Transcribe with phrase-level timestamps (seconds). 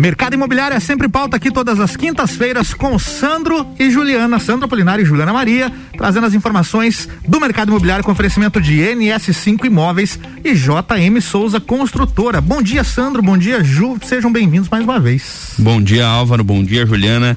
[0.00, 5.02] Mercado Imobiliário é sempre pauta aqui todas as quintas-feiras com Sandro e Juliana, Sandro Apolinário
[5.02, 10.54] e Juliana Maria, trazendo as informações do mercado imobiliário com oferecimento de NS5 Imóveis e
[10.54, 12.40] JM Souza Construtora.
[12.40, 15.52] Bom dia, Sandro, bom dia, Ju, sejam bem-vindos mais uma vez.
[15.58, 17.36] Bom dia, Álvaro, bom dia, Juliana.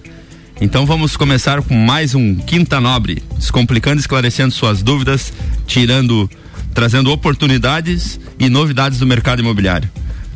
[0.61, 5.33] Então vamos começar com mais um Quinta Nobre, descomplicando, esclarecendo suas dúvidas,
[5.67, 6.29] tirando,
[6.73, 9.89] trazendo oportunidades e novidades do mercado imobiliário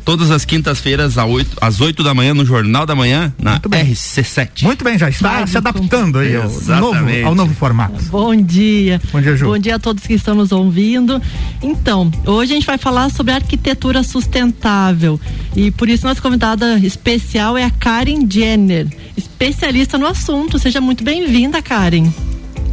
[0.08, 1.16] todas as quintas-feiras
[1.60, 4.62] às 8 da manhã no Jornal da Manhã na RC7.
[4.62, 6.48] Muito bem, já está se adaptando aí ao
[6.80, 8.02] novo, ao novo, formato.
[8.04, 9.02] Bom dia.
[9.12, 9.44] Bom dia, Ju.
[9.44, 11.20] Bom dia a todos que estão nos ouvindo.
[11.62, 15.20] Então, hoje a gente vai falar sobre arquitetura sustentável
[15.54, 20.58] e por isso nossa convidada especial é a Karen Jenner, especialista no assunto.
[20.58, 22.10] Seja muito bem-vinda, Karen.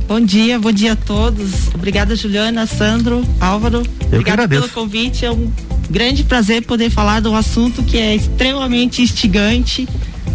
[0.08, 1.68] Bom dia, bom dia a todos.
[1.74, 3.84] Obrigada, Juliana, Sandro, Álvaro.
[4.00, 5.26] Eu Obrigada pelo convite.
[5.26, 5.52] É um
[5.90, 9.88] grande prazer poder falar de um assunto que é extremamente instigante,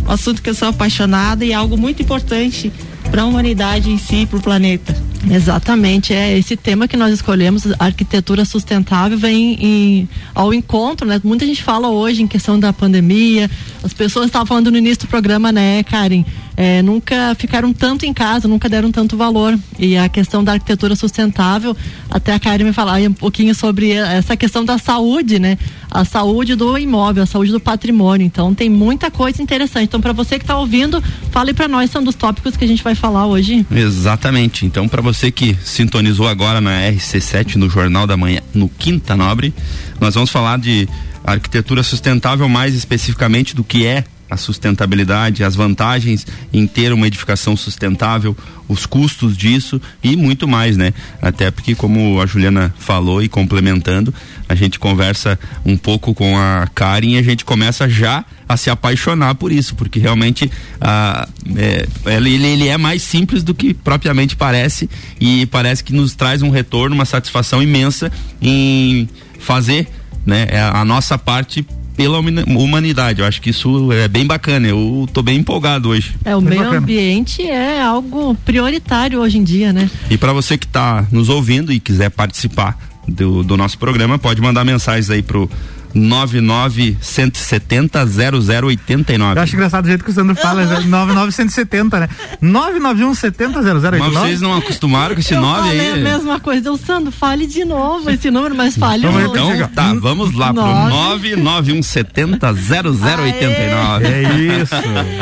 [0.06, 2.72] um assunto que eu sou apaixonada e algo muito importante
[3.10, 5.10] para a humanidade em si, para o planeta.
[5.28, 11.20] Exatamente, é esse tema que nós escolhemos, arquitetura sustentável, vem em, ao encontro, né?
[11.22, 13.50] Muita gente fala hoje em questão da pandemia,
[13.82, 16.24] as pessoas estavam falando no início do programa, né, Karen?
[16.62, 19.58] É, nunca ficaram tanto em casa, nunca deram tanto valor.
[19.78, 21.74] E a questão da arquitetura sustentável,
[22.10, 25.56] até a Karen me falar um pouquinho sobre essa questão da saúde, né?
[25.90, 28.26] A saúde do imóvel, a saúde do patrimônio.
[28.26, 29.84] Então tem muita coisa interessante.
[29.84, 32.84] Então, para você que está ouvindo, fale para nós, são dos tópicos que a gente
[32.84, 33.64] vai falar hoje.
[33.70, 34.66] Exatamente.
[34.66, 39.54] Então, para você que sintonizou agora na RC7 no Jornal da Manhã, no Quinta Nobre,
[39.98, 40.86] nós vamos falar de
[41.24, 47.56] arquitetura sustentável mais especificamente do que é a sustentabilidade, as vantagens em ter uma edificação
[47.56, 48.36] sustentável,
[48.68, 50.94] os custos disso e muito mais, né?
[51.20, 54.14] Até porque, como a Juliana falou e complementando,
[54.48, 58.70] a gente conversa um pouco com a Karen e a gente começa já a se
[58.70, 61.86] apaixonar por isso, porque realmente ah, é,
[62.16, 64.88] ele, ele é mais simples do que propriamente parece
[65.20, 68.10] e parece que nos traz um retorno, uma satisfação imensa
[68.40, 69.08] em
[69.38, 69.88] fazer
[70.24, 71.66] né, a nossa parte
[72.00, 73.20] pela humanidade.
[73.20, 74.66] Eu acho que isso é bem bacana.
[74.66, 76.14] Eu tô bem empolgado hoje.
[76.24, 76.78] É, o meio bacana.
[76.78, 79.90] ambiente é algo prioritário hoje em dia, né?
[80.08, 84.40] E para você que está nos ouvindo e quiser participar do, do nosso programa, pode
[84.40, 85.50] mandar mensagens aí pro
[85.94, 89.38] 99170 0089.
[89.38, 92.08] Eu acho engraçado o jeito que o Sandro fala, 99170, né?
[92.40, 93.98] 99170 0089.
[93.98, 95.78] Mas vocês não acostumaram com esse 9 aí?
[95.78, 96.70] É a mesma coisa.
[96.70, 100.62] O Sandro, fale de novo esse número, mas fale Então, então tá, vamos lá pro
[100.62, 104.06] 99170 0089.
[104.06, 104.74] É isso.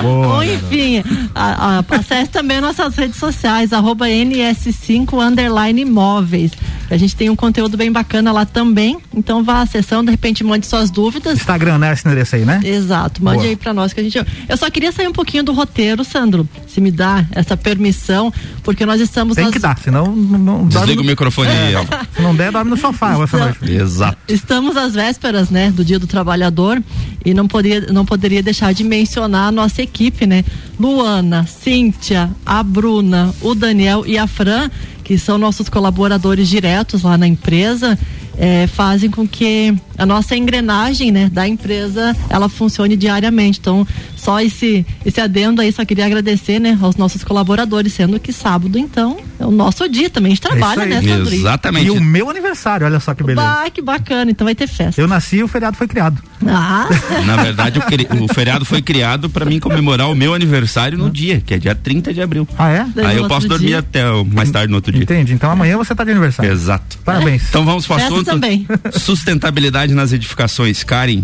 [0.03, 0.37] Boa.
[0.37, 1.03] Ou enfim,
[1.35, 6.53] a, a, acesse também nossas redes sociais, arroba NS5 underline imóveis.
[6.91, 8.99] A gente tem um conteúdo bem bacana lá também.
[9.15, 11.35] Então vá acessando, de repente mande suas dúvidas.
[11.39, 11.93] Instagram, né?
[11.93, 12.61] Esse endereço aí, né?
[12.65, 13.23] Exato.
[13.23, 13.49] Mande Boa.
[13.49, 14.19] aí pra nós que a gente.
[14.49, 16.49] Eu só queria sair um pouquinho do roteiro, Sandro.
[16.67, 18.33] Se me dá essa permissão,
[18.63, 19.35] porque nós estamos.
[19.35, 19.53] Tem nas...
[19.53, 20.67] que dar, senão não.
[20.67, 21.03] Desliga no...
[21.03, 21.85] o microfone aí, é.
[22.15, 23.55] Se não der, dorme no sofá Está...
[23.63, 24.19] Exato.
[24.29, 26.83] Estamos às vésperas, né, do Dia do Trabalhador
[27.25, 30.45] e não poderia, não poderia deixar de mencionar a nossa equipe, né?
[30.79, 34.71] Luana, Cíntia, a Bruna, o Daniel e a Fran
[35.09, 37.99] que são nossos colaboradores diretos lá na empresa,
[38.37, 43.59] é, fazem com que a nossa engrenagem né, da empresa ela funcione diariamente.
[43.59, 48.35] Então, só esse, esse adendo aí, só queria agradecer né, aos nossos colaboradores, sendo que
[48.35, 49.17] sábado, então,
[49.49, 50.33] o nosso dia também.
[50.33, 51.35] A gente trabalha, né, Sandro?
[51.35, 51.87] Exatamente.
[51.87, 53.47] E o meu aniversário, olha só que beleza.
[53.47, 55.01] Bah, que bacana, então vai ter festa.
[55.01, 56.23] Eu nasci e o feriado foi criado.
[56.47, 56.87] Ah.
[57.25, 61.41] Na verdade, o, o feriado foi criado para mim comemorar o meu aniversário no dia,
[61.41, 62.47] que é dia 30 de abril.
[62.59, 62.87] Ah, é?
[63.07, 63.79] Aí eu posso dormir dia.
[63.79, 65.03] até mais tarde no outro dia.
[65.03, 65.33] Entendi.
[65.33, 66.51] Então amanhã você tá de aniversário.
[66.51, 66.99] Exato.
[66.99, 67.49] Parabéns.
[67.49, 68.25] Então vamos para o assunto.
[68.25, 68.67] Também.
[68.93, 70.85] Sustentabilidade nas edificações.
[70.85, 71.23] Karen,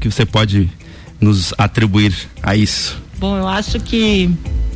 [0.00, 0.68] que você pode
[1.20, 2.12] nos atribuir
[2.42, 3.01] a isso?
[3.22, 4.28] Bom, eu acho que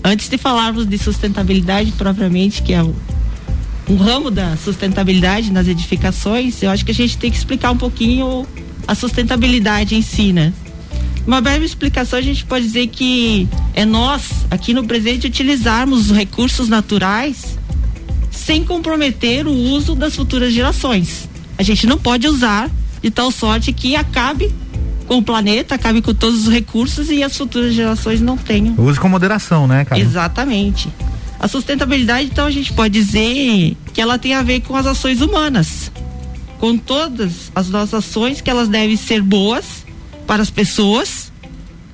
[0.05, 2.95] antes de falarmos de sustentabilidade propriamente, que é o,
[3.89, 7.77] um ramo da sustentabilidade nas edificações, eu acho que a gente tem que explicar um
[7.77, 8.47] pouquinho
[8.87, 10.53] a sustentabilidade em si, né?
[11.27, 16.17] Uma breve explicação, a gente pode dizer que é nós, aqui no presente, utilizarmos os
[16.17, 17.59] recursos naturais
[18.31, 21.29] sem comprometer o uso das futuras gerações.
[21.59, 22.71] A gente não pode usar
[23.03, 24.55] de tal sorte que acabe
[25.07, 28.75] com o planeta, acabe com todos os recursos e as futuras gerações não tenham.
[28.79, 30.01] Use com moderação, né, cara?
[30.01, 30.89] Exatamente.
[31.39, 35.21] A sustentabilidade, então, a gente pode dizer que ela tem a ver com as ações
[35.21, 35.93] humanas.
[36.59, 39.85] Com todas as nossas ações, que elas devem ser boas
[40.27, 41.31] para as pessoas.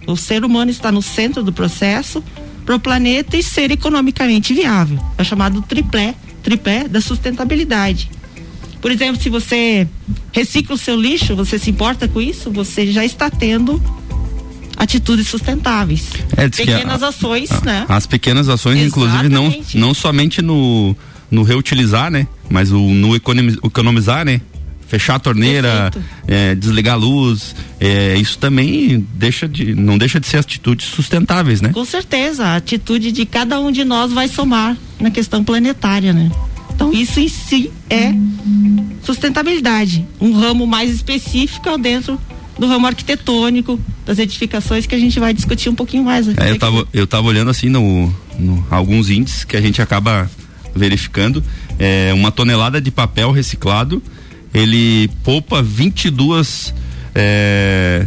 [0.07, 2.23] O ser humano está no centro do processo,
[2.65, 4.99] para o planeta e ser economicamente viável.
[5.19, 8.11] É chamado triplé, tripé da sustentabilidade.
[8.83, 9.87] Por exemplo, se você
[10.33, 13.81] recicla o seu lixo, você se importa com isso, você já está tendo
[14.77, 16.09] atitudes sustentáveis.
[16.37, 17.87] É, pequenas a, ações, a, né?
[17.89, 19.29] As pequenas ações, Exatamente.
[19.29, 20.97] inclusive, não, não somente no,
[21.31, 22.27] no reutilizar, né?
[22.51, 24.41] Mas o, no economizar, né?
[24.89, 25.91] Fechar a torneira,
[26.27, 31.63] é, desligar a luz, é, isso também deixa de, não deixa de ser atitudes sustentáveis,
[31.63, 31.71] né?
[31.73, 36.31] Com certeza, a atitude de cada um de nós vai somar na questão planetária, né?
[36.83, 38.13] Então isso em si é
[39.05, 42.21] sustentabilidade, um ramo mais específico dentro
[42.59, 46.27] do ramo arquitetônico, das edificações que a gente vai discutir um pouquinho mais.
[46.37, 50.29] É, eu tava, eu tava olhando assim no, no, alguns índices que a gente acaba
[50.75, 51.43] verificando,
[51.79, 54.03] é, uma tonelada de papel reciclado,
[54.53, 56.75] ele poupa 22
[57.15, 58.07] é,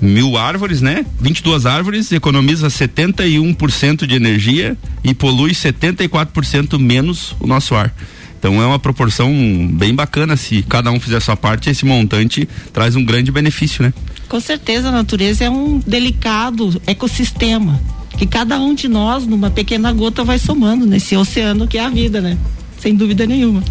[0.00, 1.04] mil árvores, né?
[1.20, 7.94] 22 árvores, economiza 71% de energia e polui 74% menos o nosso ar.
[8.42, 9.30] Então é uma proporção
[9.72, 13.84] bem bacana se cada um fizer a sua parte, esse montante traz um grande benefício,
[13.84, 13.94] né?
[14.28, 17.80] Com certeza a natureza é um delicado ecossistema
[18.18, 21.88] que cada um de nós numa pequena gota vai somando nesse oceano que é a
[21.88, 22.36] vida, né?
[22.80, 23.62] Sem dúvida nenhuma.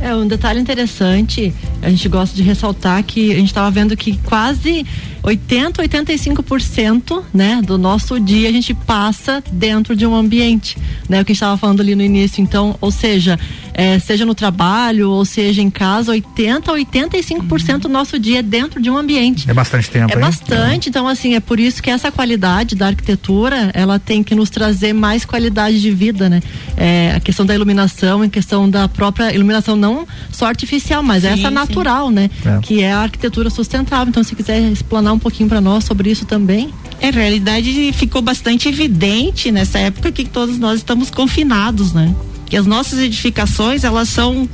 [0.00, 1.54] É, um detalhe interessante,
[1.86, 4.84] a gente gosta de ressaltar que a gente estava vendo que quase
[5.22, 10.76] 80, 85% né, do nosso dia a gente passa dentro de um ambiente,
[11.08, 11.22] né?
[11.22, 12.42] O que estava falando ali no início.
[12.42, 13.38] Então, ou seja,
[13.76, 18.80] é, seja no trabalho ou seja em casa, 80, 85% do nosso dia é dentro
[18.80, 19.48] de um ambiente.
[19.50, 20.10] É bastante tempo.
[20.10, 20.20] É hein?
[20.20, 20.88] bastante.
[20.88, 20.90] É.
[20.90, 24.94] Então, assim, é por isso que essa qualidade da arquitetura, ela tem que nos trazer
[24.94, 26.40] mais qualidade de vida, né?
[26.74, 31.28] É, a questão da iluminação, em questão da própria iluminação não só artificial, mas sim,
[31.28, 32.14] essa natural, sim.
[32.14, 32.30] né?
[32.46, 32.58] É.
[32.62, 34.08] Que é a arquitetura sustentável.
[34.08, 36.72] Então, se quiser explanar um pouquinho para nós sobre isso também?
[36.98, 42.14] É, realidade ficou bastante evidente nessa época que todos nós estamos confinados, né?
[42.46, 44.48] Que as nossas edificações, elas são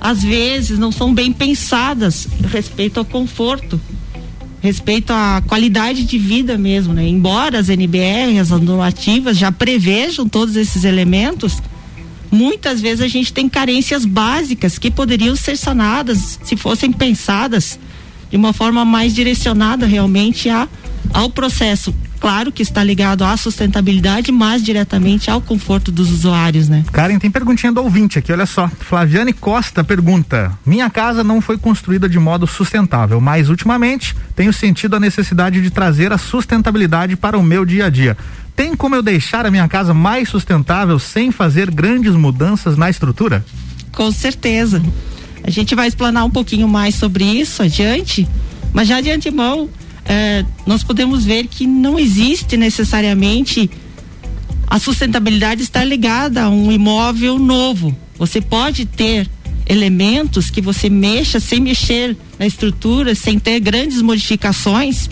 [0.00, 3.80] às vezes não são bem pensadas respeito ao conforto,
[4.60, 7.06] respeito à qualidade de vida mesmo, né?
[7.06, 11.60] Embora as NBR, as normativas já prevejam todos esses elementos,
[12.30, 17.78] muitas vezes a gente tem carências básicas que poderiam ser sanadas se fossem pensadas
[18.30, 20.68] de uma forma mais direcionada realmente a,
[21.12, 21.94] ao processo.
[22.20, 26.84] Claro que está ligado à sustentabilidade, mas diretamente ao conforto dos usuários, né?
[26.92, 28.68] Karen, tem perguntinha do ouvinte aqui, olha só.
[28.80, 34.96] Flaviane Costa pergunta: Minha casa não foi construída de modo sustentável, mas ultimamente tenho sentido
[34.96, 38.16] a necessidade de trazer a sustentabilidade para o meu dia a dia.
[38.56, 43.44] Tem como eu deixar a minha casa mais sustentável sem fazer grandes mudanças na estrutura?
[43.92, 44.82] Com certeza.
[45.44, 48.28] A gente vai explanar um pouquinho mais sobre isso adiante,
[48.72, 49.68] mas já de antemão,
[50.08, 53.70] eh, nós podemos ver que não existe necessariamente
[54.66, 57.94] a sustentabilidade estar ligada a um imóvel novo.
[58.18, 59.28] Você pode ter
[59.66, 65.10] elementos que você mexa sem mexer na estrutura, sem ter grandes modificações,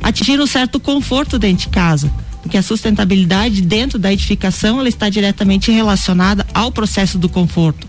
[0.00, 2.10] atingir um certo conforto dentro de casa.
[2.40, 7.88] Porque a sustentabilidade dentro da edificação ela está diretamente relacionada ao processo do conforto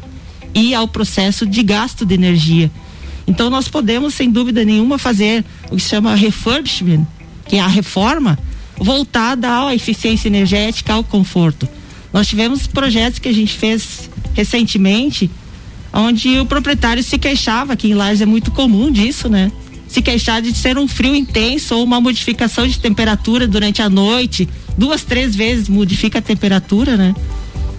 [0.53, 2.71] e ao processo de gasto de energia.
[3.27, 7.05] Então nós podemos, sem dúvida nenhuma, fazer o que se chama refurbishment,
[7.47, 8.37] que é a reforma
[8.77, 11.67] voltada à eficiência energética, ao conforto.
[12.13, 15.29] Nós tivemos projetos que a gente fez recentemente,
[15.93, 19.51] onde o proprietário se queixava, aqui em Lages é muito comum disso, né?
[19.87, 24.47] Se queixar de ser um frio intenso ou uma modificação de temperatura durante a noite,
[24.77, 27.15] duas, três vezes modifica a temperatura, né?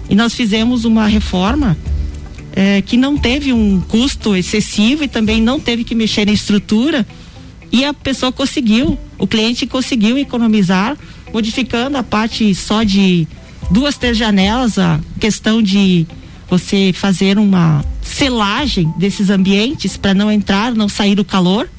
[0.09, 1.77] E nós fizemos uma reforma
[2.53, 7.07] é, que não teve um custo excessivo e também não teve que mexer na estrutura
[7.71, 10.97] e a pessoa conseguiu, o cliente conseguiu economizar,
[11.33, 13.27] modificando a parte só de
[13.69, 16.05] duas, três janelas, a questão de
[16.49, 21.69] você fazer uma selagem desses ambientes para não entrar, não sair o calor,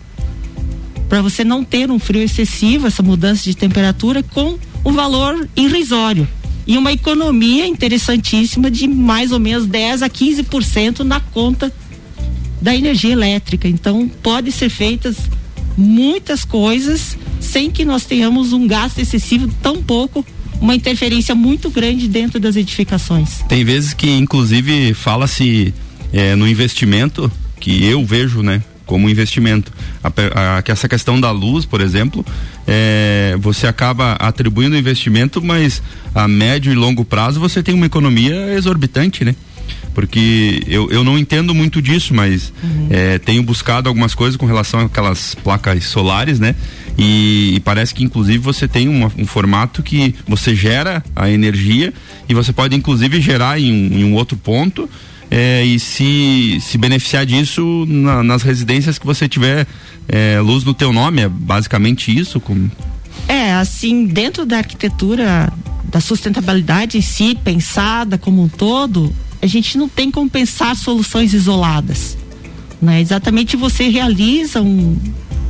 [1.08, 6.26] para você não ter um frio excessivo, essa mudança de temperatura com um valor irrisório
[6.66, 11.72] e uma economia interessantíssima de mais ou menos 10 a 15% na conta
[12.62, 13.68] da energia elétrica.
[13.68, 15.16] Então, pode ser feitas
[15.76, 20.24] muitas coisas sem que nós tenhamos um gasto excessivo, tão pouco
[20.60, 23.40] uma interferência muito grande dentro das edificações.
[23.48, 25.74] Tem vezes que, inclusive, fala-se
[26.12, 28.62] é, no investimento que eu vejo, né?
[28.92, 29.72] como investimento.
[30.04, 32.24] A, a, essa questão da luz, por exemplo,
[32.66, 35.82] é, você acaba atribuindo investimento, mas
[36.14, 39.34] a médio e longo prazo você tem uma economia exorbitante, né?
[39.94, 42.88] Porque eu, eu não entendo muito disso, mas uhum.
[42.90, 46.54] é, tenho buscado algumas coisas com relação àquelas placas solares, né?
[46.98, 51.92] E, e parece que inclusive você tem uma, um formato que você gera a energia
[52.28, 54.88] e você pode inclusive gerar em, em um outro ponto
[55.34, 59.66] é, e se, se beneficiar disso na, nas residências que você tiver
[60.06, 62.38] é, luz no teu nome, é basicamente isso?
[62.38, 62.70] Como...
[63.26, 65.50] É, assim, dentro da arquitetura
[65.84, 69.10] da sustentabilidade em si, pensada como um todo,
[69.42, 72.16] a gente não tem como pensar soluções isoladas.
[72.80, 73.00] Né?
[73.00, 74.96] Exatamente você realiza um,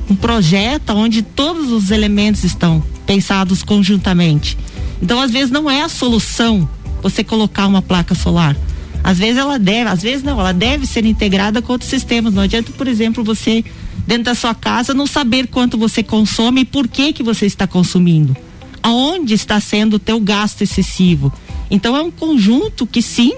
[0.09, 4.57] um projeto onde todos os elementos estão pensados conjuntamente.
[5.01, 6.69] Então, às vezes, não é a solução
[7.03, 8.57] você colocar uma placa solar.
[9.05, 12.33] Às vezes ela deve, às vezes não, ela deve ser integrada com outros sistemas.
[12.33, 13.65] Não adianta, por exemplo, você
[14.07, 17.67] dentro da sua casa não saber quanto você consome e por que que você está
[17.67, 18.37] consumindo.
[18.83, 21.33] Aonde está sendo o teu gasto excessivo?
[21.71, 23.35] Então é um conjunto que sim,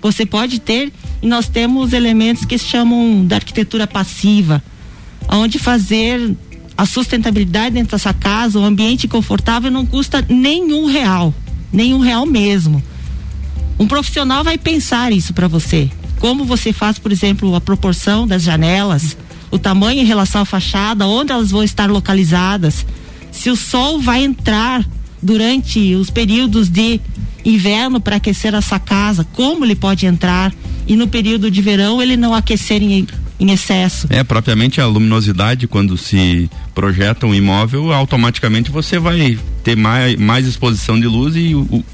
[0.00, 4.62] você pode ter e nós temos elementos que se chamam da arquitetura passiva,
[5.28, 6.36] onde fazer
[6.76, 11.34] a sustentabilidade dentro da sua casa, o ambiente confortável não custa nenhum real,
[11.72, 12.82] nenhum real mesmo.
[13.78, 15.90] Um profissional vai pensar isso para você.
[16.20, 19.16] Como você faz, por exemplo, a proporção das janelas,
[19.50, 22.86] o tamanho em relação à fachada, onde elas vão estar localizadas,
[23.30, 24.84] se o sol vai entrar
[25.22, 27.00] durante os períodos de
[27.44, 30.52] inverno para aquecer a sua casa, como ele pode entrar
[30.86, 33.06] e no período de verão ele não aquecer em,
[33.38, 34.06] em excesso.
[34.10, 40.46] É, propriamente a luminosidade, quando se projeta um imóvel, automaticamente você vai ter mais, mais
[40.46, 41.84] exposição de luz e, o,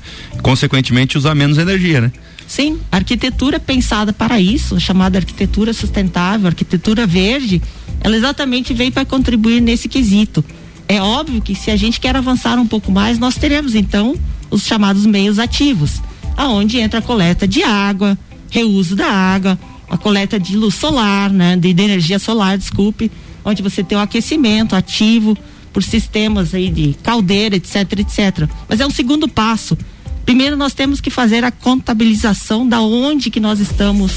[0.43, 2.13] consequentemente, usar menos energia, né?
[2.47, 7.61] Sim, a arquitetura pensada para isso, chamada arquitetura sustentável, arquitetura verde,
[8.01, 10.45] ela exatamente veio para contribuir nesse quesito.
[10.89, 14.15] É óbvio que se a gente quer avançar um pouco mais, nós teremos então
[14.51, 16.03] os chamados meios ativos,
[16.37, 18.19] aonde entra a coleta de água,
[18.51, 23.11] reuso da água, a coleta de luz solar, né, de, de energia solar, desculpe,
[23.45, 25.37] onde você tem o aquecimento ativo
[25.73, 28.49] por sistemas aí de caldeira, etc, etc.
[28.69, 29.77] Mas é um segundo passo.
[30.25, 34.13] Primeiro nós temos que fazer a contabilização da onde que nós estamos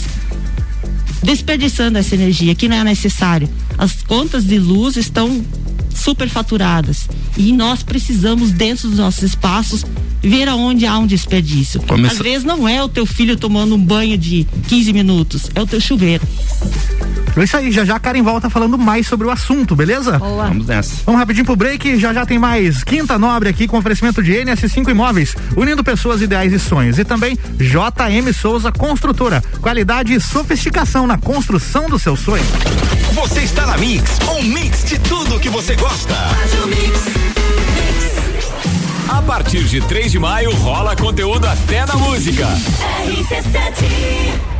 [1.23, 3.49] desperdiçando essa energia, que não é necessário.
[3.77, 5.43] As contas de luz estão
[5.97, 9.85] superfaturadas e nós precisamos dentro dos nossos espaços
[10.21, 11.81] ver aonde há um desperdício.
[11.81, 12.15] Começa...
[12.15, 15.67] Às vezes não é o teu filho tomando um banho de 15 minutos, é o
[15.67, 16.25] teu chuveiro.
[17.37, 20.17] É isso aí, já já Karen volta falando mais sobre o assunto, beleza?
[20.17, 20.47] Boa.
[20.47, 20.95] Vamos nessa.
[21.05, 24.89] Vamos rapidinho pro break, já já tem mais Quinta Nobre aqui com oferecimento de NS5
[24.89, 26.97] Imóveis, unindo pessoas, ideais e sonhos.
[26.97, 32.43] E também JM Souza Construtora, qualidade e sofisticação na construção do seu sonho.
[33.13, 36.15] Você está na Mix, um mix de tudo que você gosta.
[39.09, 42.47] A partir de 3 de maio rola conteúdo até na música.
[43.05, 44.56] RC7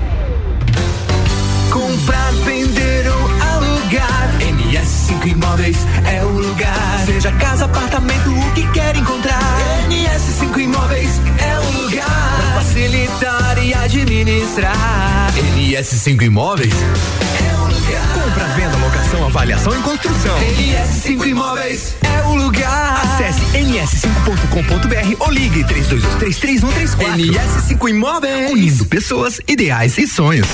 [1.71, 4.38] Comprar, vender ou alugar.
[4.39, 7.03] NS5 Imóveis é o lugar.
[7.05, 9.41] Seja casa, apartamento, o que quer encontrar.
[9.89, 12.36] NS5 Imóveis é o lugar.
[12.38, 15.33] Pra facilitar e administrar.
[15.55, 18.13] NS5 Imóveis é o lugar.
[18.13, 20.38] Compra, venda, locação, avaliação e construção.
[20.39, 23.01] NS5 Imóveis é o lugar.
[23.03, 26.97] Acesse ns5.com.br ou ligue 32233134.
[27.17, 28.51] NS5 Imóveis.
[28.51, 30.47] Unindo pessoas, ideais e sonhos.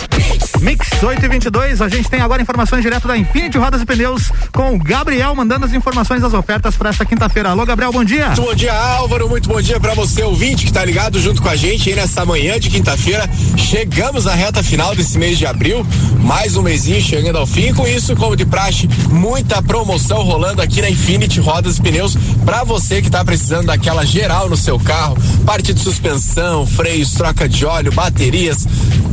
[0.64, 4.32] Mix 8 e 22, a gente tem agora informações direto da Infinity Rodas e Pneus
[4.54, 7.50] com o Gabriel mandando as informações das ofertas para essa quinta-feira.
[7.50, 8.28] Alô, Gabriel, bom dia.
[8.28, 9.28] Muito bom dia, Álvaro.
[9.28, 12.26] Muito bom dia para você, ouvinte, que tá ligado junto com a gente aí nessa
[12.26, 13.30] manhã de quinta-feira.
[13.58, 15.86] Chegamos à reta final desse mês de abril,
[16.22, 17.74] mais um mêsinho chegando ao fim.
[17.74, 22.16] Com isso, como de praxe, muita promoção rolando aqui na Infinity Rodas e Pneus
[22.46, 27.50] para você que tá precisando daquela geral no seu carro, parte de suspensão, freios, troca
[27.50, 28.66] de óleo, baterias,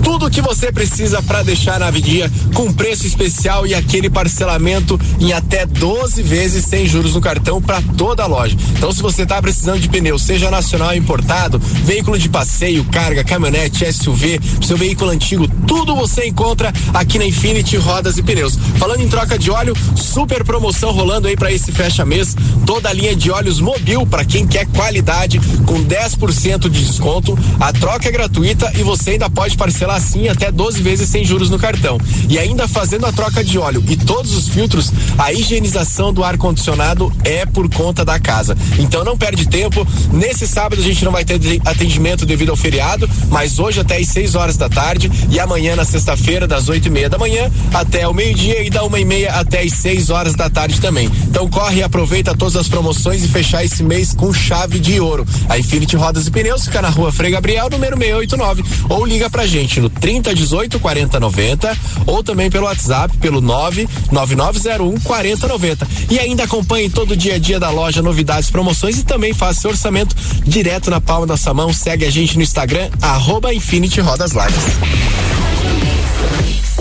[0.05, 5.33] tudo que você precisa para deixar na avenida com preço especial e aquele parcelamento em
[5.33, 8.57] até 12 vezes sem juros no cartão para toda a loja.
[8.77, 13.23] Então, se você está precisando de pneu, seja nacional ou importado, veículo de passeio, carga,
[13.25, 18.57] caminhonete, SUV, seu veículo antigo, tudo você encontra aqui na Infinity Rodas e Pneus.
[18.79, 22.93] Falando em troca de óleo, super promoção rolando aí para esse fecha mês, toda a
[22.93, 27.39] linha de óleos Mobil para quem quer qualidade com 10% de desconto.
[27.59, 31.30] A troca é gratuita e você ainda pode parcelar assim até 12 vezes sem juros
[31.31, 31.99] no cartão.
[32.29, 36.37] E ainda fazendo a troca de óleo e todos os filtros, a higienização do ar
[36.37, 38.57] condicionado é por conta da casa.
[38.79, 39.87] Então não perde tempo.
[40.13, 44.09] Nesse sábado a gente não vai ter atendimento devido ao feriado, mas hoje até às
[44.09, 48.09] 6 horas da tarde e amanhã na sexta-feira das 8 e meia da manhã até
[48.09, 51.09] o meio-dia e da uma e meia até às 6 horas da tarde também.
[51.29, 55.27] Então corre e aproveita todas as promoções e fechar esse mês com chave de ouro.
[55.49, 59.47] A Infinity Rodas e Pneus fica na rua Frei Gabriel, número 689, ou liga pra
[59.47, 60.81] gente no 3018
[61.21, 65.89] 4090 ou também pelo WhatsApp pelo 99901 4090.
[66.11, 69.61] E ainda acompanhe todo o dia a dia da loja, novidades, promoções e também faça
[69.61, 71.73] seu orçamento direto na palma da sua mão.
[71.73, 75.11] Segue a gente no Instagram, arroba Infinity Rodas Lives.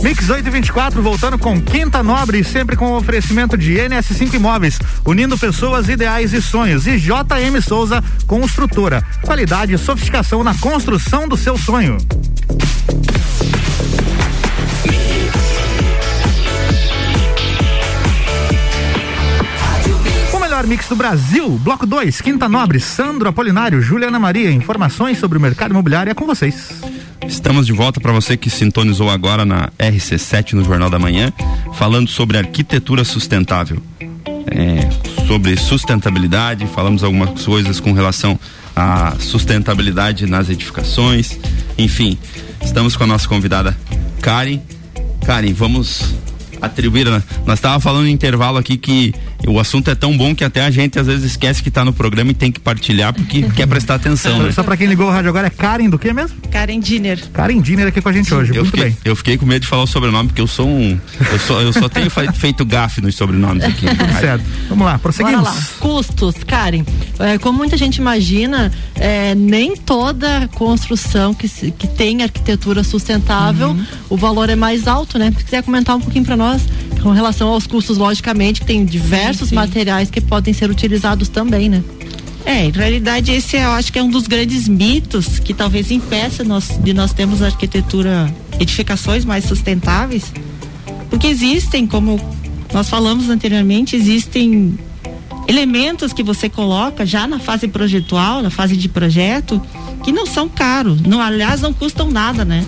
[0.02, 6.32] Mix 824 voltando com Quinta Nobre, sempre com oferecimento de NS5 Imóveis, unindo pessoas, ideais
[6.32, 6.88] e sonhos.
[6.88, 9.04] E JM Souza Construtora.
[9.24, 11.98] Qualidade e sofisticação na construção do seu sonho.
[20.60, 24.52] Melhor mix do Brasil, Bloco 2, Quinta Nobre, Sandro Apolinário, Juliana Maria.
[24.52, 26.82] Informações sobre o mercado imobiliário é com vocês.
[27.26, 31.32] Estamos de volta para você que sintonizou agora na RC7 no Jornal da Manhã,
[31.76, 33.82] falando sobre arquitetura sustentável.
[34.52, 34.90] É,
[35.28, 38.38] sobre sustentabilidade, falamos algumas coisas com relação
[38.76, 41.40] à sustentabilidade nas edificações.
[41.78, 42.18] Enfim,
[42.62, 43.78] estamos com a nossa convidada
[44.22, 44.60] Karen.
[45.26, 46.16] Karen, vamos
[46.62, 47.10] atribuir.
[47.10, 47.24] Né?
[47.46, 49.14] Nós estávamos falando no intervalo aqui que
[49.48, 51.94] o assunto é tão bom que até a gente às vezes esquece que está no
[51.94, 54.44] programa e tem que partilhar porque quer prestar atenção.
[54.44, 54.52] Né?
[54.52, 56.38] Só para quem ligou o rádio agora é Karen do que mesmo?
[56.52, 57.20] Karen Diner.
[57.32, 58.52] Karen Diner aqui com a gente hoje.
[58.52, 58.98] Eu Muito fiquei, bem.
[59.06, 61.00] eu fiquei com medo de falar o sobrenome porque eu sou um.
[61.32, 63.86] Eu só, eu só tenho feito gafe nos sobrenomes aqui.
[63.96, 64.44] Tudo certo.
[64.68, 65.42] Vamos lá, prosseguimos.
[65.42, 65.64] Bora lá.
[65.80, 66.84] Custos, Karen.
[67.20, 73.70] É, como muita gente imagina, é, nem toda construção que, se, que tem arquitetura sustentável,
[73.70, 73.86] uhum.
[74.10, 75.34] o valor é mais alto, né?
[75.38, 76.62] Se quiser comentar um pouquinho para nós
[77.02, 79.56] com relação aos custos, logicamente, tem diversos sim, sim.
[79.56, 81.84] materiais que podem ser utilizados também, né?
[82.46, 86.44] É, em realidade esse eu acho que é um dos grandes mitos que talvez impeça
[86.44, 90.32] nós, de nós termos arquitetura, edificações mais sustentáveis,
[91.10, 92.20] porque existem, como
[92.74, 94.78] nós falamos anteriormente, existem
[95.48, 99.62] elementos que você coloca já na fase projetual, na fase de projeto,
[100.04, 102.66] que não são caros, não, aliás não custam nada, né?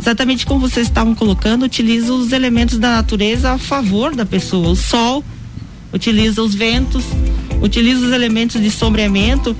[0.00, 4.70] Exatamente como vocês estavam colocando, utiliza os elementos da natureza a favor da pessoa.
[4.70, 5.22] O sol,
[5.92, 7.04] utiliza os ventos,
[7.60, 9.54] utiliza os elementos de sombreamento,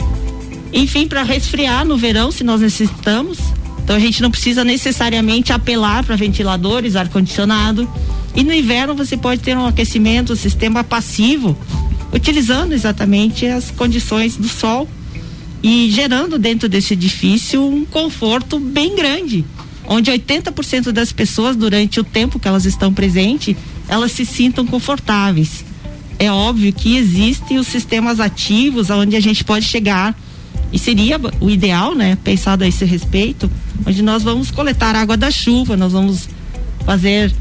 [0.73, 3.39] enfim, para resfriar no verão, se nós necessitamos.
[3.85, 7.87] Então a gente não precisa necessariamente apelar para ventiladores, ar-condicionado.
[8.35, 11.55] E no inverno você pode ter um aquecimento, um sistema passivo,
[12.15, 14.89] utilizando exatamente as condições do sol
[15.63, 19.45] e gerando dentro desse edifício um conforto bem grande
[19.93, 23.57] onde 80% das pessoas, durante o tempo que elas estão presentes,
[23.89, 25.65] elas se sintam confortáveis.
[26.17, 30.17] É óbvio que existem os sistemas ativos onde a gente pode chegar
[30.73, 33.51] e seria o ideal, né, pensado a esse respeito,
[33.85, 36.29] onde nós vamos coletar água da chuva, nós vamos
[36.87, 37.35] fazer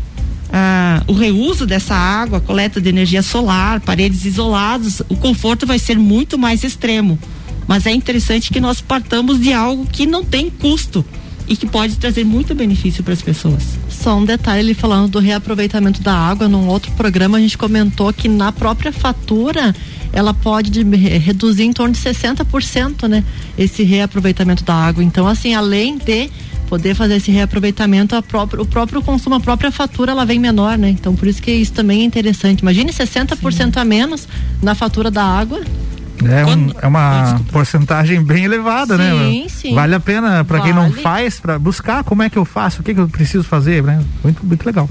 [0.52, 6.00] ah, o reuso dessa água, coleta de energia solar, paredes isoladas, o conforto vai ser
[6.00, 7.20] muito mais extremo.
[7.68, 11.06] Mas é interessante que nós partamos de algo que não tem custo
[11.50, 13.64] e que pode trazer muito benefício para as pessoas.
[13.90, 18.30] Só um detalhe falando do reaproveitamento da água, num outro programa a gente comentou que
[18.30, 19.76] na própria fatura
[20.14, 23.24] ela pode reduzir em torno de 60%, né?
[23.58, 25.04] Esse reaproveitamento da água.
[25.04, 26.30] Então, assim, além de
[26.68, 30.90] poder fazer esse reaproveitamento, própria, o próprio consumo, a própria fatura, ela vem menor, né?
[30.90, 32.62] Então, por isso que isso também é interessante.
[32.62, 33.80] Imagine 60% Sim.
[33.80, 34.28] a menos
[34.62, 35.62] na fatura da água.
[36.26, 37.52] É, um, é uma Desculpa.
[37.54, 39.30] porcentagem bem elevada, sim, né?
[39.32, 39.76] Sim, sim.
[39.76, 40.74] Vale a pena para vale.
[40.74, 43.44] quem não faz, para buscar como é que eu faço, o que, que eu preciso
[43.44, 44.04] fazer, né?
[44.24, 44.90] Muito, muito legal.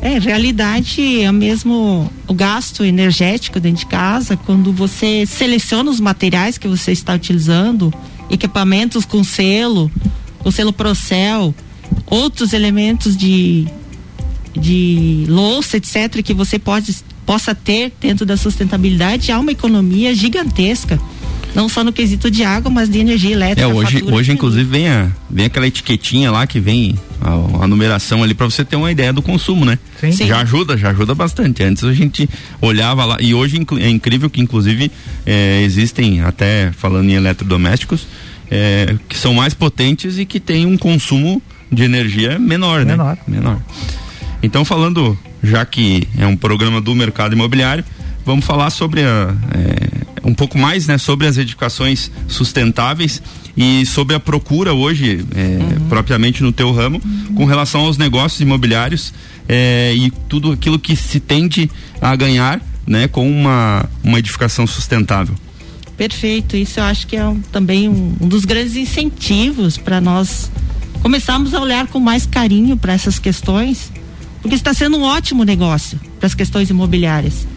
[0.00, 6.58] É, realidade é mesmo o gasto energético dentro de casa, quando você seleciona os materiais
[6.58, 7.92] que você está utilizando,
[8.30, 9.90] equipamentos com selo,
[10.38, 11.54] com selo Procel,
[12.06, 13.66] outros elementos de
[14.58, 16.96] de louça, etc, que você pode
[17.26, 20.98] possa ter dentro da sustentabilidade há uma economia gigantesca
[21.56, 23.62] não só no quesito de água, mas de energia elétrica.
[23.62, 28.22] É, hoje, hoje inclusive vem, a, vem aquela etiquetinha lá que vem a, a numeração
[28.22, 29.78] ali para você ter uma ideia do consumo, né?
[29.98, 30.12] Sim.
[30.12, 30.26] Sim.
[30.26, 31.62] Já ajuda, já ajuda bastante.
[31.62, 32.28] Antes a gente
[32.60, 34.92] olhava lá e hoje é incrível que inclusive
[35.24, 38.06] é, existem até falando em eletrodomésticos
[38.50, 41.40] é, que são mais potentes e que têm um consumo
[41.72, 42.92] de energia menor, né?
[42.92, 43.18] Menor.
[43.26, 43.62] Menor.
[44.42, 47.84] Então falando já que é um programa do mercado imobiliário,
[48.24, 53.22] vamos falar sobre a, é, um pouco mais, né, sobre as edificações sustentáveis
[53.56, 55.88] e sobre a procura hoje, é, uhum.
[55.88, 57.34] propriamente no teu ramo, uhum.
[57.34, 59.14] com relação aos negócios imobiliários
[59.48, 65.34] é, e tudo aquilo que se tende a ganhar, né, com uma, uma edificação sustentável.
[65.96, 70.50] Perfeito, isso eu acho que é um, também um, um dos grandes incentivos para nós
[71.02, 73.90] começarmos a olhar com mais carinho para essas questões
[74.46, 77.48] porque está sendo um ótimo negócio para as questões imobiliárias.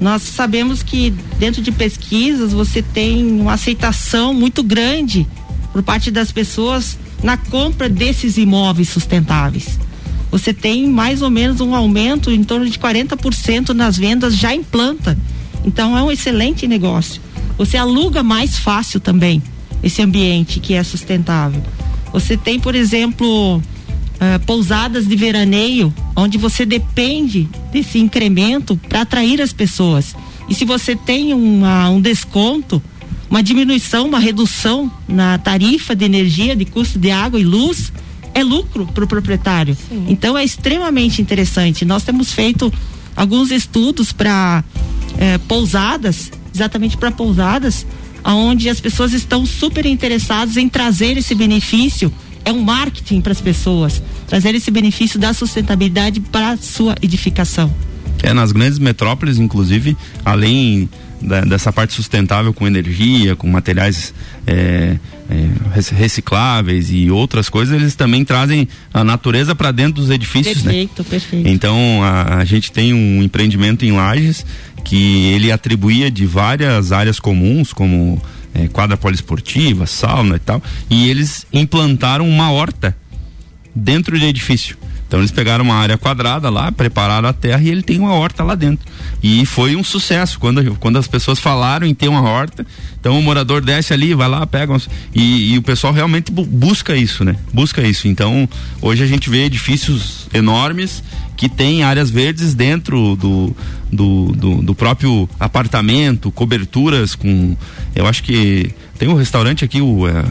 [0.00, 5.26] Nós sabemos que dentro de pesquisas você tem uma aceitação muito grande
[5.74, 9.78] por parte das pessoas na compra desses imóveis sustentáveis.
[10.30, 14.62] Você tem mais ou menos um aumento em torno de 40% nas vendas já em
[14.62, 15.18] planta.
[15.66, 17.20] Então é um excelente negócio.
[17.58, 19.42] Você aluga mais fácil também
[19.82, 21.62] esse ambiente que é sustentável.
[22.10, 23.62] Você tem, por exemplo,
[24.20, 30.14] uh, pousadas de veraneio, onde você depende desse incremento para atrair as pessoas.
[30.48, 32.82] E se você tem uma, um desconto,
[33.30, 37.92] uma diminuição, uma redução na tarifa de energia, de custo de água e luz,
[38.34, 39.76] é lucro para o proprietário.
[39.88, 40.06] Sim.
[40.08, 41.84] Então é extremamente interessante.
[41.84, 42.72] Nós temos feito
[43.14, 44.64] alguns estudos para
[45.18, 47.84] eh, pousadas, exatamente para pousadas,
[48.24, 52.12] onde as pessoas estão super interessadas em trazer esse benefício.
[52.48, 57.70] É um marketing para as pessoas, trazer esse benefício da sustentabilidade para a sua edificação.
[58.22, 60.88] É, nas grandes metrópoles, inclusive, além
[61.20, 64.14] da, dessa parte sustentável com energia, com materiais
[64.46, 64.96] é,
[65.28, 70.64] é, recicláveis e outras coisas, eles também trazem a natureza para dentro dos edifícios.
[70.64, 70.72] Né?
[70.72, 71.08] Perfeito, né?
[71.10, 71.48] perfeito.
[71.50, 74.46] Então a, a, gente tem um empreendimento em Lages
[74.82, 78.18] que ele atribuía de várias áreas comuns, como
[78.54, 82.96] é, quadra poliesportiva, sauna e tal, e eles implantaram uma horta
[83.74, 84.76] dentro do edifício.
[85.08, 88.44] Então eles pegaram uma área quadrada lá, prepararam a terra e ele tem uma horta
[88.44, 88.86] lá dentro.
[89.22, 92.66] E foi um sucesso quando, quando as pessoas falaram em ter uma horta.
[93.00, 96.44] Então o morador desce ali, vai lá, pega uns, e, e, o pessoal realmente bu
[96.44, 97.36] busca isso, né?
[97.54, 98.06] Busca isso.
[98.06, 98.46] Então
[98.82, 101.02] hoje a gente vê edifícios enormes
[101.38, 103.56] que tem áreas verdes dentro do,
[103.90, 107.56] do, do, do próprio apartamento, coberturas com.
[107.96, 110.24] Eu acho que tem um restaurante aqui, o, é,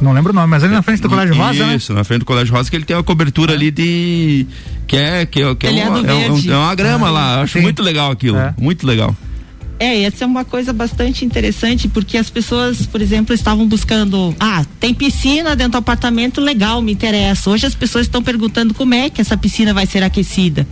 [0.00, 1.76] não lembro o nome, mas ali na frente do Colégio Rosa, né?
[1.76, 4.46] Isso, na frente do Colégio Rosa, que ele tem uma cobertura ali de.
[4.86, 7.40] Que é, que é, que é, uma, é, um, é uma grama ah, lá.
[7.42, 7.60] Acho sim.
[7.62, 8.38] muito legal aquilo.
[8.38, 8.54] É.
[8.58, 9.14] Muito legal.
[9.78, 14.34] É, essa é uma coisa bastante interessante, porque as pessoas, por exemplo, estavam buscando.
[14.38, 17.48] Ah, tem piscina dentro do apartamento, legal, me interessa.
[17.48, 20.66] Hoje as pessoas estão perguntando como é que essa piscina vai ser aquecida.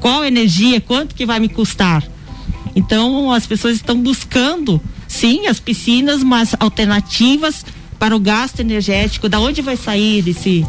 [0.00, 2.02] Qual energia, quanto que vai me custar?
[2.74, 7.64] Então as pessoas estão buscando, sim, as piscinas, mas alternativas
[8.04, 10.62] para o gasto energético, da onde vai sair esse,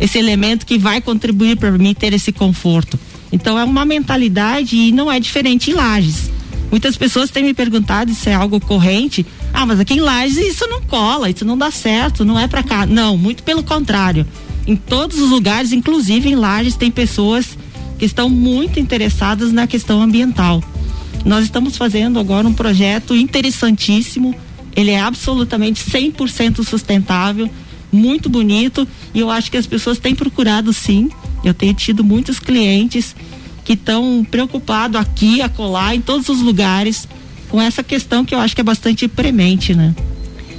[0.00, 2.98] esse elemento que vai contribuir para mim ter esse conforto.
[3.30, 6.32] Então é uma mentalidade e não é diferente em Lages.
[6.68, 9.24] Muitas pessoas têm me perguntado se é algo corrente.
[9.54, 12.64] Ah, mas aqui em Lages isso não cola, isso não dá certo, não é para
[12.64, 12.84] cá.
[12.84, 14.26] Não, muito pelo contrário.
[14.66, 17.56] Em todos os lugares, inclusive em Lages, tem pessoas
[18.00, 20.60] que estão muito interessadas na questão ambiental.
[21.24, 24.34] Nós estamos fazendo agora um projeto interessantíssimo
[24.74, 27.50] ele é absolutamente 100% sustentável,
[27.92, 31.10] muito bonito e eu acho que as pessoas têm procurado sim.
[31.44, 33.16] Eu tenho tido muitos clientes
[33.64, 37.08] que estão preocupados aqui, acolá, em todos os lugares
[37.48, 39.94] com essa questão que eu acho que é bastante premente, né?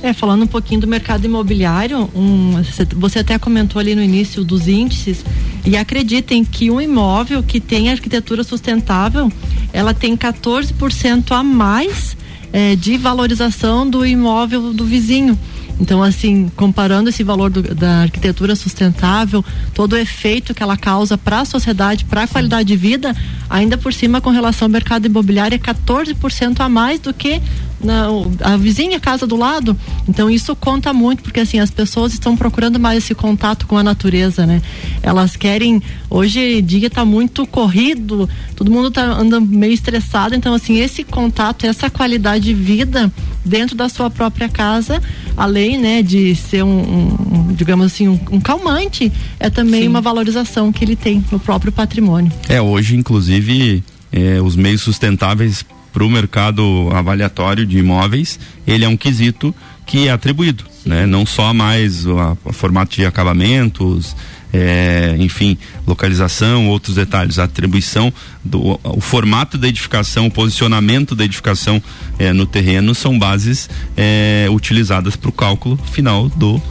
[0.04, 2.54] É, falando um pouquinho do mercado imobiliário, um,
[2.96, 5.24] você até comentou ali no início dos índices,
[5.66, 9.32] e acreditem que um imóvel que tem arquitetura sustentável,
[9.72, 12.18] ela tem 14% a mais
[12.54, 15.38] é, de valorização do imóvel do vizinho.
[15.82, 21.18] Então, assim, comparando esse valor do, da arquitetura sustentável, todo o efeito que ela causa
[21.18, 23.16] para a sociedade, para a qualidade de vida,
[23.50, 27.42] ainda por cima, com relação ao mercado imobiliário, é 14% a mais do que
[27.84, 28.08] na,
[28.42, 29.76] a vizinha casa do lado.
[30.08, 33.84] Então isso conta muito, porque assim, as pessoas estão procurando mais esse contato com a
[33.84, 34.62] natureza, né?
[35.02, 40.80] Elas querem, hoje dia está muito corrido, todo mundo tá andando meio estressado, então assim,
[40.80, 43.12] esse contato, essa qualidade de vida
[43.44, 45.02] dentro da sua própria casa,
[45.42, 49.88] além, né, de ser um, um digamos assim, um, um, calmante, é também Sim.
[49.88, 52.32] uma valorização que ele tem no próprio patrimônio.
[52.48, 58.88] É, hoje, inclusive, é, os meios sustentáveis para o mercado avaliatório de imóveis, ele é
[58.88, 61.08] um quesito que é atribuído, né?
[61.08, 64.16] Não só mais o formato de acabamentos,
[64.54, 68.12] é, enfim, localização, outros detalhes, a atribuição
[68.44, 71.82] do o formato da edificação, o posicionamento da edificação
[72.20, 76.62] é, no terreno são bases é, utilizadas para o cálculo final do,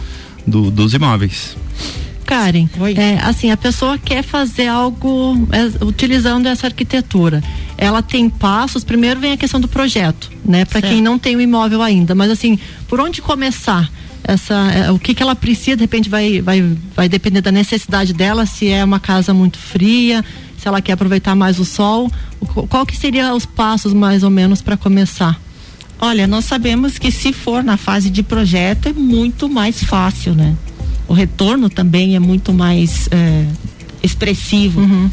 [0.46, 1.56] do dos imóveis.
[2.30, 7.42] Karen, é, assim, a pessoa quer fazer algo é, utilizando essa arquitetura.
[7.76, 10.64] Ela tem passos, primeiro vem a questão do projeto, né?
[10.64, 13.90] Para quem não tem o imóvel ainda, mas assim, por onde começar?
[14.32, 18.12] Essa, é, o que, que ela precisa, de repente vai, vai, vai depender da necessidade
[18.12, 20.24] dela, se é uma casa muito fria,
[20.56, 22.10] se ela quer aproveitar mais o sol,
[22.68, 25.40] qual que seria os passos mais ou menos para começar?
[25.98, 30.56] Olha, nós sabemos que se for na fase de projeto é muito mais fácil, né?
[31.10, 33.44] o retorno também é muito mais é,
[34.00, 34.80] expressivo.
[34.80, 35.10] Uhum.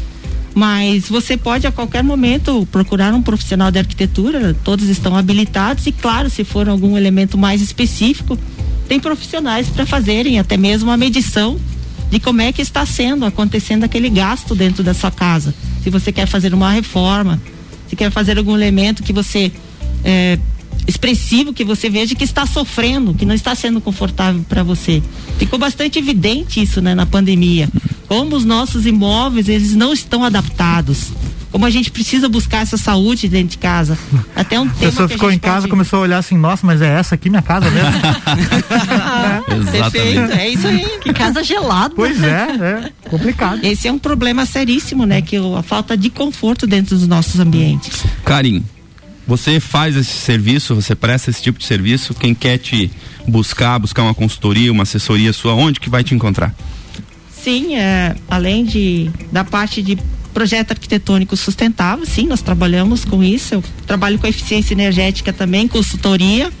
[0.54, 5.92] Mas você pode a qualquer momento procurar um profissional de arquitetura, todos estão habilitados e
[5.92, 8.38] claro, se for algum elemento mais específico,
[8.88, 11.58] tem profissionais para fazerem até mesmo a medição
[12.10, 15.54] de como é que está sendo acontecendo aquele gasto dentro da sua casa.
[15.82, 17.40] Se você quer fazer uma reforma,
[17.88, 19.52] se quer fazer algum elemento que você
[20.02, 20.38] é,
[20.86, 25.02] expressivo que você veja que está sofrendo, que não está sendo confortável para você.
[25.38, 27.68] Ficou bastante evidente isso, né, na pandemia.
[28.08, 31.12] Como os nossos imóveis, eles não estão adaptados
[31.50, 33.98] como a gente precisa buscar essa saúde dentro de casa.
[34.34, 34.84] Até um tempo.
[34.84, 35.70] A pessoa ficou em casa, pode...
[35.70, 37.90] começou a olhar assim, nossa, mas é essa aqui minha casa mesmo?
[39.74, 39.80] é.
[39.80, 40.86] Perfeito, é isso aí.
[41.00, 41.94] Que casa gelada.
[41.94, 43.64] Pois é, é complicado.
[43.64, 45.22] Esse é um problema seríssimo, né?
[45.22, 48.04] Que a falta de conforto dentro dos nossos ambientes.
[48.24, 48.64] Karim,
[49.26, 52.90] você faz esse serviço, você presta esse tipo de serviço, quem quer te
[53.26, 56.54] buscar, buscar uma consultoria, uma assessoria sua, onde que vai te encontrar?
[57.30, 59.98] Sim, é, além de da parte de
[60.32, 63.54] projeto arquitetônico sustentável, sim, nós trabalhamos com isso.
[63.54, 66.52] Eu trabalho com eficiência energética também, consultoria.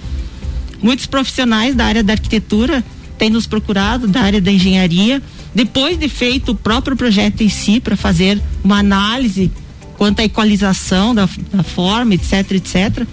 [0.82, 2.84] Muitos profissionais da área da arquitetura
[3.16, 5.20] têm nos procurado, da área da engenharia,
[5.54, 9.50] depois de feito o próprio projeto em si, para fazer uma análise
[9.96, 13.06] quanto à equalização da, da forma, etc, etc,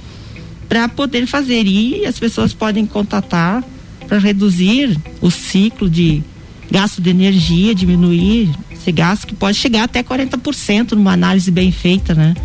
[0.70, 1.66] para poder fazer.
[1.66, 3.64] E as pessoas podem contatar
[4.08, 6.24] para reduzir o ciclo de
[6.72, 12.14] gasto de energia, diminuir esse gasto que pode chegar até 40% numa análise bem feita,
[12.14, 12.36] né?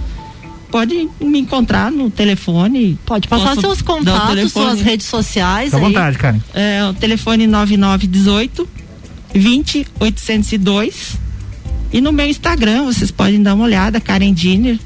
[0.70, 2.96] Pode me encontrar no telefone.
[3.04, 5.74] Pode passar seus contatos, suas redes sociais.
[5.74, 6.40] à vontade, Karen.
[6.54, 8.68] É, o telefone 9918
[9.35, 11.18] 20802.
[11.92, 14.78] E no meu Instagram, vocês podem dar uma olhada, Karen Dinner.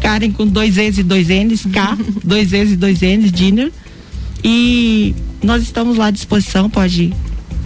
[0.00, 3.72] Karen com dois E's e dois N's, K, dois E's e dois N's, Dinner.
[4.42, 7.12] E nós estamos lá à disposição, pode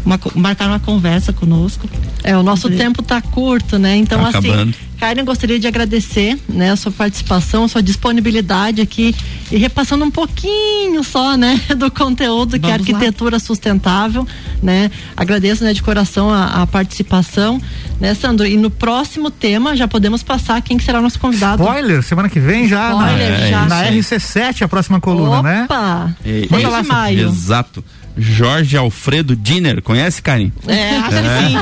[0.08, 1.88] uma, marcar uma conversa conosco.
[2.24, 3.96] É, o nosso tempo está curto, né?
[3.96, 4.74] Então, tá assim.
[4.98, 9.14] Karen, gostaria de agradecer, né, a sua participação, a sua disponibilidade aqui
[9.50, 13.40] e repassando um pouquinho só, né, do conteúdo Vamos que é arquitetura lá.
[13.40, 14.26] sustentável,
[14.62, 14.90] né?
[15.16, 17.60] Agradeço, né, de coração a, a, participação,
[18.00, 18.46] né, Sandro?
[18.46, 21.62] E no próximo tema já podemos passar quem que será o nosso convidado.
[21.62, 23.66] Spoiler, semana que vem já Spoiler, na, já.
[23.66, 25.64] na RC7 a próxima coluna, Opa, né?
[25.64, 26.16] Opa!
[26.24, 27.28] É, maio.
[27.28, 27.84] Exato.
[28.18, 29.80] Jorge Alfredo Diner.
[29.80, 30.52] Conhece, Karim?
[30.66, 31.22] É, acho é.
[31.22, 31.56] que sim.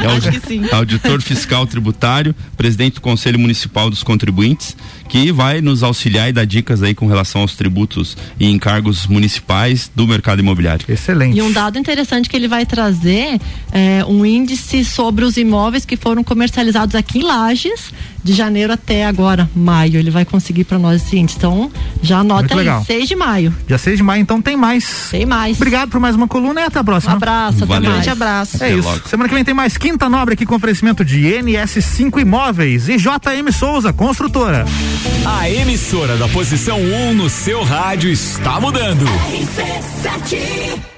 [0.00, 0.64] É acho que sim.
[0.70, 4.76] Auditor fiscal tributário, presidente do Conselho Municipal dos Contribuintes,
[5.08, 9.90] que vai nos auxiliar e dar dicas aí com relação aos tributos e encargos municipais
[9.92, 10.86] do mercado imobiliário.
[10.88, 11.36] Excelente.
[11.36, 13.40] E um dado interessante que ele vai trazer
[13.72, 19.04] é um índice sobre os imóveis que foram comercializados aqui em Lages de janeiro até
[19.04, 19.98] agora, maio.
[19.98, 21.38] Ele vai conseguir para nós esse índice.
[21.38, 21.70] Então,
[22.02, 23.54] já anota aí, 6 de maio.
[23.66, 25.08] Dia 6 de maio, então tem mais.
[25.10, 25.56] Tem mais.
[25.56, 27.14] Obrigado por mais uma coluna e até a próxima.
[27.14, 27.90] Um abraço, Valeu.
[27.90, 28.08] até mais.
[28.08, 28.56] abraço.
[28.62, 28.88] É até isso.
[28.88, 29.08] Logo.
[29.08, 33.50] Semana que vem tem mais Quinta Nobre aqui com oferecimento de NS5 Imóveis e JM
[33.52, 34.64] Souza, construtora.
[35.24, 39.04] A emissora da posição 1 um no seu rádio está mudando.
[39.04, 40.91] RC7